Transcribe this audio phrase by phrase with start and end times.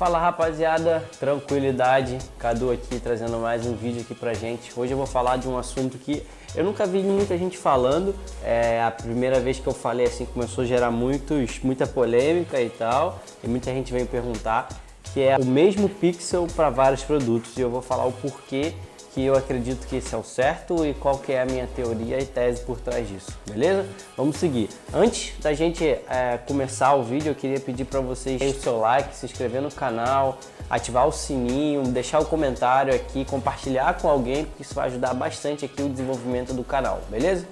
[0.00, 4.72] Fala rapaziada, tranquilidade, Cadu aqui trazendo mais um vídeo aqui pra gente.
[4.74, 8.14] Hoje eu vou falar de um assunto que eu nunca vi muita gente falando.
[8.42, 12.70] É a primeira vez que eu falei assim começou a gerar muitos, muita polêmica e
[12.70, 14.68] tal, e muita gente veio perguntar
[15.12, 18.72] que é o mesmo pixel para vários produtos e eu vou falar o porquê
[19.12, 22.20] que eu acredito que esse é o certo e qual que é a minha teoria
[22.20, 23.84] e tese por trás disso, beleza?
[24.16, 24.68] Vamos seguir.
[24.94, 29.16] Antes da gente é, começar o vídeo, eu queria pedir para vocês o seu like,
[29.16, 30.38] se inscrever no canal,
[30.68, 35.64] ativar o sininho, deixar o comentário aqui, compartilhar com alguém, porque isso vai ajudar bastante
[35.64, 37.46] aqui o desenvolvimento do canal, beleza?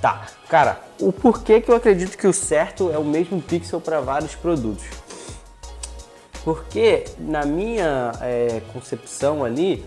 [0.00, 4.00] Tá, cara, o porquê que eu acredito que o certo é o mesmo pixel para
[4.00, 4.84] vários produtos?
[6.42, 9.84] Porque na minha é, concepção ali,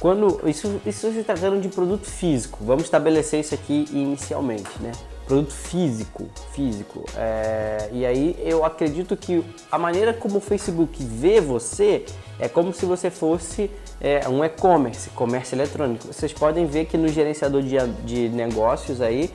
[0.00, 4.92] quando isso, isso se tratando de produto físico, vamos estabelecer isso aqui inicialmente, né?
[5.26, 7.04] Produto físico, físico.
[7.14, 12.06] É, e aí eu acredito que a maneira como o Facebook vê você
[12.38, 16.06] é como se você fosse é, um e-commerce, comércio eletrônico.
[16.06, 19.30] Vocês podem ver que no gerenciador de, de negócios aí,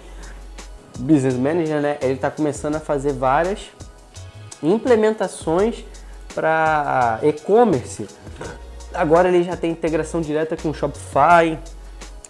[0.98, 1.98] Business Manager, né?
[2.02, 3.60] Ele está começando a fazer várias
[4.64, 5.86] implementações
[6.34, 8.08] para e-commerce
[8.96, 11.60] agora ele já tem integração direta com o Shopify.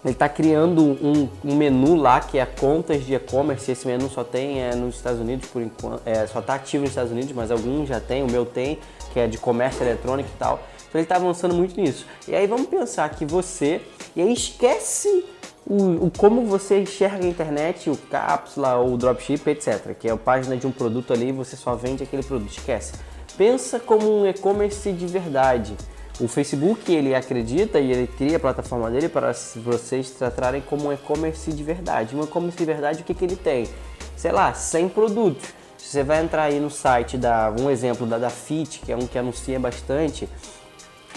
[0.04, 3.72] Ele está criando um, um, menu lá que é contas de e-commerce.
[3.72, 6.92] Esse menu só tem é, nos Estados Unidos por enquanto, é, só está ativo nos
[6.92, 8.22] Estados Unidos, mas alguns já tem.
[8.22, 8.78] O meu tem,
[9.12, 10.60] que é de comércio eletrônico e tal.
[10.88, 12.06] Então ele está avançando muito nisso.
[12.28, 13.82] E aí vamos pensar que você,
[14.16, 15.26] e aí esquece
[15.66, 19.96] o, o, como você enxerga a internet, o cápsula, o dropship, etc.
[20.00, 22.52] Que é a página de um produto ali e você só vende aquele produto.
[22.52, 22.94] Esquece.
[23.36, 25.76] Pensa como um e-commerce de verdade.
[26.18, 30.94] O Facebook ele acredita e ele cria a plataforma dele para vocês tratarem como um
[30.94, 32.16] e-commerce de verdade.
[32.16, 33.68] Um e-commerce de verdade, o que, que ele tem?
[34.16, 35.50] Sei lá, 100 produtos.
[35.78, 38.96] Se você vai entrar aí no site da, um exemplo da da Fit, que é
[38.96, 40.28] um que anuncia bastante,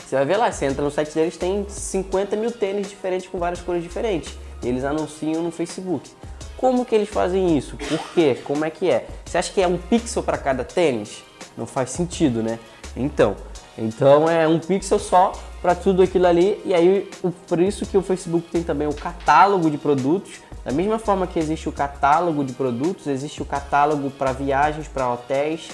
[0.04, 3.38] você vai ver lá, você entra no site deles, tem 50 mil tênis diferentes com
[3.38, 4.36] várias cores diferentes.
[4.62, 6.10] E eles anunciam no Facebook.
[6.56, 7.76] Como que eles fazem isso?
[7.76, 8.36] Por quê?
[8.42, 9.06] Como é que é?
[9.24, 11.22] Você acha que é um pixel para cada tênis?
[11.56, 12.58] Não faz sentido, né?
[12.96, 13.36] Então,
[13.78, 17.08] então é um pixel só para tudo aquilo ali e aí
[17.46, 20.40] por isso que o Facebook tem também o catálogo de produtos.
[20.64, 25.10] Da mesma forma que existe o catálogo de produtos, existe o catálogo para viagens, para
[25.10, 25.70] hotéis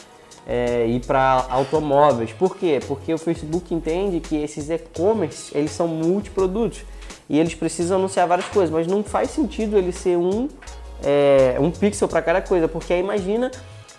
[0.46, 2.32] é, e para automóveis.
[2.32, 2.78] Por quê?
[2.86, 6.84] Porque o Facebook entende que esses e-commerce eles são multiprodutos
[7.28, 10.48] e eles precisam anunciar várias coisas, mas não faz sentido ele ser um
[11.02, 13.50] é, um pixel para cada coisa, porque aí imagina,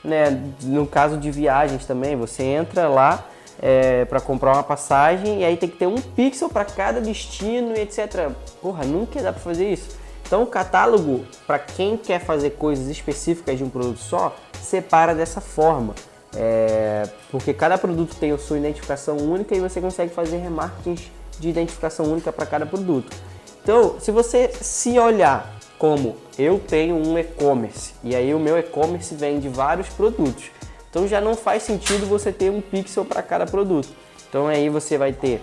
[0.04, 3.26] né, no caso de viagens também, você entra lá
[3.62, 7.76] é, para comprar uma passagem e aí tem que ter um pixel para cada destino
[7.76, 8.32] e etc.
[8.62, 9.98] Porra, nunca dá para fazer isso.
[10.26, 15.40] Então o catálogo, para quem quer fazer coisas específicas de um produto só, separa dessa
[15.40, 15.94] forma.
[16.36, 20.96] É, porque cada produto tem a sua identificação única e você consegue fazer remarketing
[21.40, 23.16] de identificação única para cada produto.
[23.64, 29.16] Então, se você se olhar como eu tenho um e-commerce e aí o meu e-commerce
[29.16, 30.52] vende vários produtos,
[30.96, 33.90] então já não faz sentido você ter um pixel para cada produto.
[34.30, 35.42] Então aí você vai ter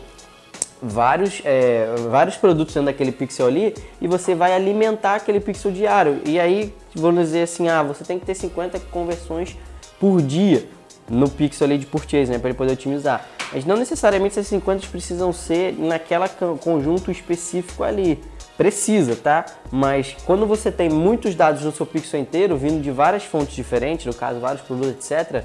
[0.80, 6.22] vários, é, vários produtos dentro daquele pixel ali e você vai alimentar aquele pixel diário.
[6.24, 9.54] E aí vamos dizer assim, ah, você tem que ter 50 conversões
[10.00, 10.66] por dia
[11.06, 13.28] no pixel ali de purchase, né, para ele poder otimizar.
[13.52, 18.18] Mas não necessariamente essas 50 precisam ser naquela conjunto específico ali.
[18.56, 19.46] Precisa, tá?
[19.70, 24.06] Mas quando você tem muitos dados no seu pixel inteiro, vindo de várias fontes diferentes,
[24.06, 25.44] no caso vários produtos, etc.,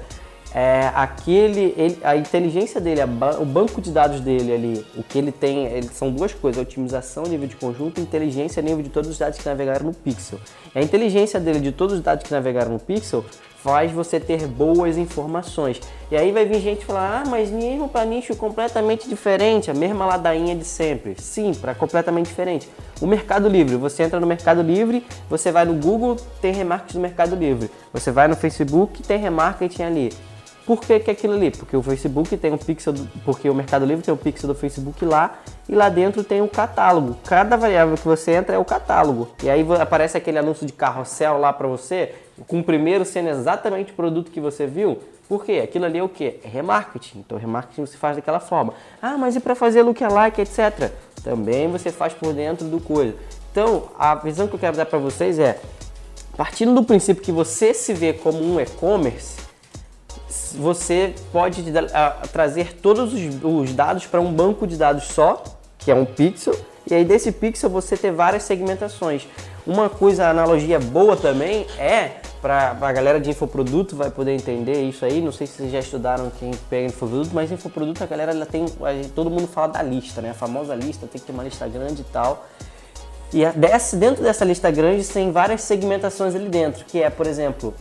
[0.54, 3.06] é, aquele, ele, a inteligência dele, a,
[3.38, 7.24] o banco de dados dele ali, o que ele tem, ele, são duas coisas, otimização
[7.24, 10.40] nível de conjunto e inteligência nível de todos os dados que navegaram no pixel.
[10.74, 13.24] A inteligência dele de todos os dados que navegaram no pixel
[13.62, 15.80] faz você ter boas informações.
[16.10, 20.06] E aí vai vir gente falar, ah, mas mesmo para nicho completamente diferente, a mesma
[20.06, 21.14] ladainha de sempre.
[21.20, 22.68] Sim, para completamente diferente.
[23.00, 27.00] O Mercado Livre, você entra no Mercado Livre, você vai no Google, tem remarketing do
[27.00, 27.70] Mercado Livre.
[27.92, 30.12] Você vai no Facebook, tem remarketing ali.
[30.68, 31.50] Por que, que aquilo ali?
[31.50, 34.54] Porque o Facebook tem um pixel, do, porque o Mercado Livre tem um pixel do
[34.54, 37.16] Facebook lá e lá dentro tem um catálogo.
[37.24, 39.30] Cada variável que você entra é o catálogo.
[39.42, 42.14] E aí aparece aquele anúncio de carrossel lá para você,
[42.46, 44.98] com o primeiro sendo exatamente o produto que você viu.
[45.26, 45.62] Por quê?
[45.64, 46.38] Aquilo ali é o quê?
[46.44, 47.20] É remarketing.
[47.20, 48.74] Então, remarketing você faz daquela forma.
[49.00, 50.92] Ah, mas e para fazer lookalike, etc.
[51.24, 53.14] Também você faz por dentro do coisa.
[53.50, 55.58] Então, a visão que eu quero dar para vocês é,
[56.36, 59.47] partindo do princípio que você se vê como um e-commerce,
[60.54, 61.64] você pode
[62.32, 65.42] trazer todos os, os dados para um banco de dados só,
[65.78, 66.54] que é um pixel,
[66.90, 69.26] e aí desse pixel você ter várias segmentações.
[69.66, 75.04] Uma coisa, analogia boa também é para a galera de infoproduto vai poder entender isso
[75.04, 75.20] aí.
[75.20, 78.64] Não sei se vocês já estudaram quem pega infoproduto, mas infoproduto a galera ela tem,
[79.14, 80.30] todo mundo fala da lista, né?
[80.30, 82.46] A famosa lista, tem que ter uma lista grande e tal.
[83.32, 83.44] E
[83.96, 87.74] dentro dessa lista grande tem várias segmentações ali dentro, que é, por exemplo,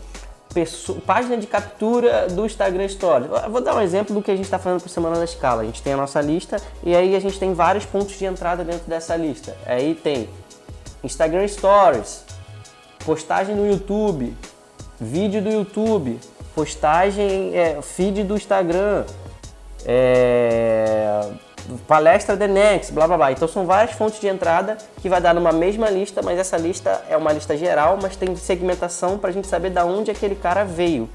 [1.05, 3.29] página de captura do Instagram Stories.
[3.49, 5.61] Vou dar um exemplo do que a gente está falando por semana da escala.
[5.61, 8.63] A gente tem a nossa lista e aí a gente tem vários pontos de entrada
[8.63, 9.55] dentro dessa lista.
[9.65, 10.29] Aí tem
[11.03, 12.23] Instagram Stories,
[13.05, 14.35] postagem no YouTube,
[14.99, 16.19] vídeo do YouTube,
[16.55, 19.05] postagem, é, feed do Instagram,
[19.85, 21.29] é,
[21.87, 23.31] palestra The Next, blá blá blá.
[23.31, 27.01] Então são várias fontes de entrada que vai dar numa mesma lista, mas essa lista
[27.09, 30.63] é uma lista geral, mas tem segmentação para a gente saber da onde aquele cara
[30.63, 31.09] veio.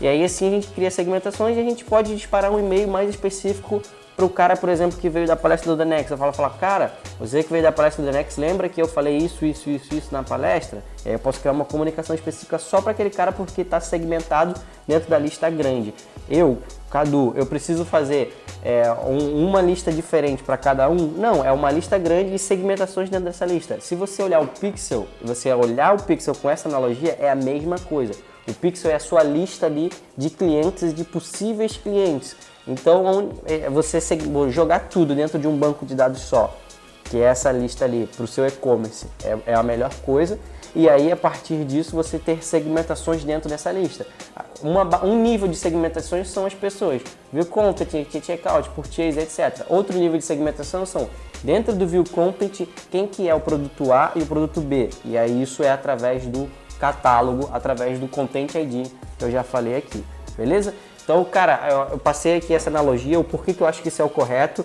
[0.00, 3.10] E aí assim a gente cria segmentações e a gente pode disparar um e-mail mais
[3.10, 3.82] específico
[4.20, 6.10] para o cara, por exemplo, que veio da palestra do Next.
[6.10, 9.16] Eu falo, falo, cara, você que veio da palestra do Next, lembra que eu falei
[9.16, 10.82] isso, isso, isso, isso na palestra?
[11.06, 15.08] E eu posso criar uma comunicação específica só para aquele cara porque está segmentado dentro
[15.08, 15.94] da lista grande.
[16.28, 16.58] Eu,
[16.90, 20.96] Cadu, eu preciso fazer é, um, uma lista diferente para cada um?
[20.96, 23.80] Não, é uma lista grande de segmentações dentro dessa lista.
[23.80, 27.78] Se você olhar o pixel, você olhar o pixel com essa analogia, é a mesma
[27.78, 28.12] coisa.
[28.50, 32.36] O pixel é a sua lista ali de clientes, de possíveis clientes.
[32.66, 33.98] Então, é, você
[34.50, 36.56] jogar tudo dentro de um banco de dados só,
[37.04, 40.38] que é essa lista ali, para o seu e-commerce, é, é a melhor coisa
[40.74, 44.06] e aí a partir disso você ter segmentações dentro dessa lista.
[44.62, 47.02] Uma, um nível de segmentações são as pessoas,
[47.32, 49.64] view content, checkout, purchase, etc.
[49.68, 51.08] Outro nível de segmentação são
[51.42, 54.90] dentro do view content quem que é o produto A e o produto B.
[55.04, 56.48] E aí isso é através do
[56.80, 58.88] catálogo, através do content ID
[59.18, 60.02] que eu já falei aqui,
[60.36, 60.74] beleza?
[61.04, 64.04] Então, cara, eu passei aqui essa analogia, o porquê que eu acho que isso é
[64.04, 64.64] o correto.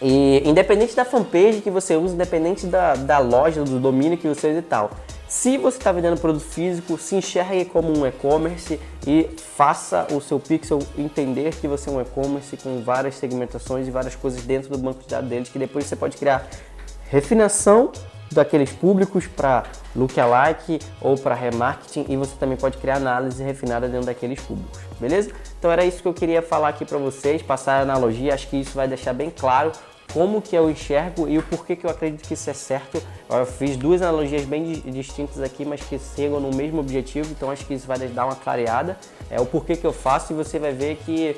[0.00, 4.50] E independente da fanpage que você usa, independente da, da loja, do domínio que você
[4.50, 4.90] usa e tal,
[5.26, 10.38] se você está vendendo produto físico, se enxergue como um e-commerce e faça o seu
[10.38, 14.78] pixel entender que você é um e-commerce com várias segmentações e várias coisas dentro do
[14.78, 16.46] banco de dados deles, que depois você pode criar
[17.08, 17.90] refinação
[18.30, 19.64] daqueles públicos para
[19.94, 25.30] lookalike ou para remarketing e você também pode criar análise refinada dentro daqueles públicos, beleza?
[25.58, 28.56] Então era isso que eu queria falar aqui para vocês, passar a analogia, acho que
[28.56, 29.72] isso vai deixar bem claro
[30.12, 33.02] como que eu enxergo e o porquê que eu acredito que isso é certo.
[33.28, 37.66] Eu fiz duas analogias bem distintas aqui, mas que chegam no mesmo objetivo, então acho
[37.66, 38.96] que isso vai dar uma clareada.
[39.30, 41.36] É o porquê que eu faço e você vai ver que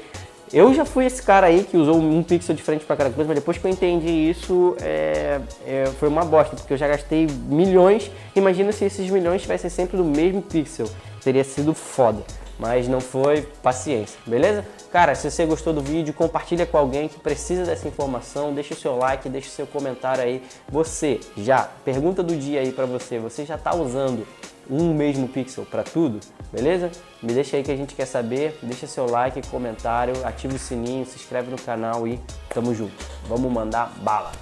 [0.52, 3.38] eu já fui esse cara aí que usou um pixel diferente para cada coisa, mas
[3.38, 8.10] depois que eu entendi isso, é, é, foi uma bosta, porque eu já gastei milhões.
[8.34, 10.88] Imagina se esses milhões tivessem sempre do mesmo pixel,
[11.22, 12.22] teria sido foda.
[12.58, 14.66] Mas não foi, paciência, beleza?
[14.90, 18.76] Cara, se você gostou do vídeo, compartilha com alguém que precisa dessa informação, deixa o
[18.76, 20.42] seu like, deixa o seu comentário aí.
[20.68, 24.26] Você já, pergunta do dia aí para você, você já está usando
[24.70, 26.20] um mesmo pixel para tudo,
[26.52, 26.90] beleza?
[27.22, 31.06] Me deixa aí que a gente quer saber, deixa seu like, comentário, ativa o sininho,
[31.06, 32.20] se inscreve no canal e
[32.52, 33.04] tamo junto.
[33.28, 34.32] Vamos mandar bala!